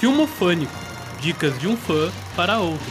[0.00, 0.72] Filmofânico
[1.20, 2.88] Dicas de um fã para outros.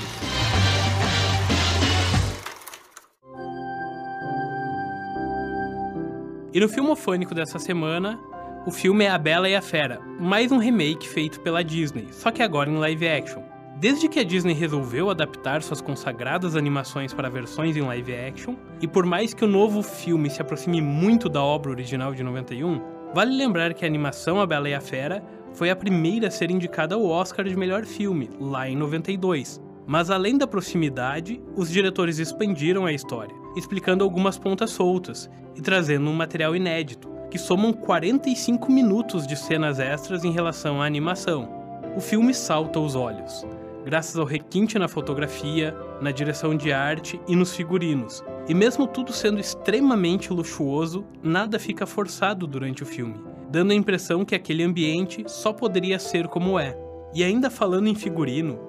[6.54, 8.20] E no Filmofânico dessa semana,
[8.64, 12.30] o filme é A Bela e a Fera, mais um remake feito pela Disney, só
[12.30, 13.41] que agora em live action.
[13.80, 18.88] Desde que a Disney resolveu adaptar suas consagradas animações para versões em live action, e
[18.88, 22.80] por mais que o novo filme se aproxime muito da obra original de 91,
[23.16, 26.52] vale lembrar que a animação A Bela e a Fera foi a primeira a ser
[26.52, 29.62] indicada ao Oscar de melhor filme, lá em 92.
[29.85, 36.09] Mas além da proximidade, os diretores expandiram a história, explicando algumas pontas soltas e trazendo
[36.09, 41.49] um material inédito, que somam 45 minutos de cenas extras em relação à animação.
[41.98, 43.45] O filme salta aos olhos,
[43.84, 48.23] graças ao requinte na fotografia, na direção de arte e nos figurinos.
[48.48, 54.24] E mesmo tudo sendo extremamente luxuoso, nada fica forçado durante o filme dando a impressão
[54.24, 56.77] que aquele ambiente só poderia ser como é.
[57.13, 58.60] E ainda falando em figurino,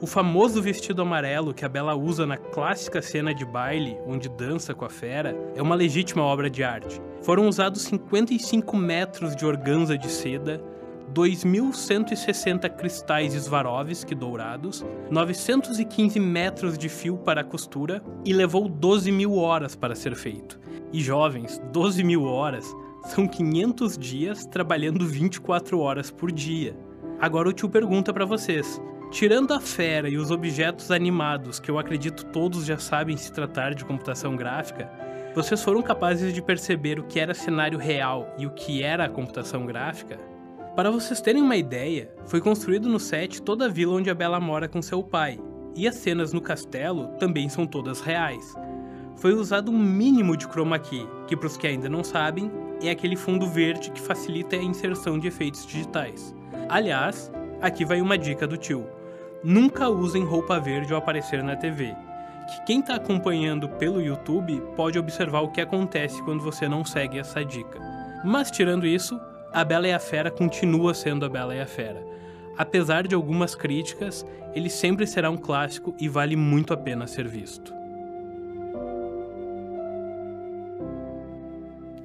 [0.00, 4.74] o famoso vestido amarelo que a Bela usa na clássica cena de baile, onde dança
[4.74, 7.00] com a fera, é uma legítima obra de arte.
[7.22, 10.60] Foram usados 55 metros de organza de seda,
[11.14, 19.36] 2.160 cristais Swarovski dourados, 915 metros de fio para a costura e levou 12 mil
[19.36, 20.58] horas para ser feito.
[20.92, 26.76] E jovens, 12 mil horas são 500 dias trabalhando 24 horas por dia.
[27.20, 31.78] Agora o tio pergunta para vocês: tirando a fera e os objetos animados, que eu
[31.78, 34.90] acredito todos já sabem se tratar de computação gráfica,
[35.34, 39.08] vocês foram capazes de perceber o que era cenário real e o que era a
[39.08, 40.18] computação gráfica?
[40.76, 44.40] Para vocês terem uma ideia, foi construído no set toda a vila onde a Bela
[44.40, 45.38] mora com seu pai,
[45.74, 48.54] e as cenas no castelo também são todas reais.
[49.22, 52.50] Foi usado um mínimo de chroma key, que para os que ainda não sabem,
[52.82, 56.34] é aquele fundo verde que facilita a inserção de efeitos digitais.
[56.68, 58.84] Aliás, aqui vai uma dica do tio:
[59.44, 61.94] nunca usem roupa verde ao aparecer na TV.
[62.48, 67.20] Que quem está acompanhando pelo YouTube pode observar o que acontece quando você não segue
[67.20, 67.78] essa dica.
[68.24, 69.20] Mas tirando isso,
[69.52, 72.04] A Bela e a Fera continua sendo A Bela e a Fera.
[72.58, 77.28] Apesar de algumas críticas, ele sempre será um clássico e vale muito a pena ser
[77.28, 77.71] visto.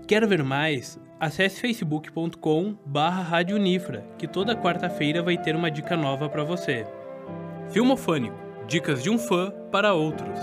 [0.08, 0.98] Quer ver mais?
[1.20, 3.24] Acesse facebook.com barra
[4.18, 6.86] que toda quarta-feira vai ter uma dica nova para você.
[7.72, 8.38] Filmofânico,
[8.70, 10.40] dicas de um fã para outros.